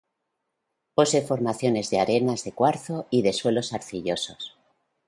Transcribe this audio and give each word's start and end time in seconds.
Posee 0.95 1.21
formaciones 1.21 1.91
de 1.91 1.99
arenas 1.99 2.43
de 2.43 2.53
cuarzo 2.53 3.05
y 3.11 3.21
de 3.21 3.33
suelos 3.33 3.71
arcillosos. 3.71 4.57